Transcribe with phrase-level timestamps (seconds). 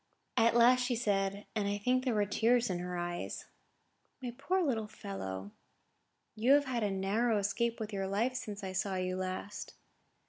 [0.35, 3.45] At last she said, and I think the tears were in her eyes:
[4.19, 5.51] "My poor little fellow,
[6.33, 9.75] you have had a narrow escape with your life since I saw you last."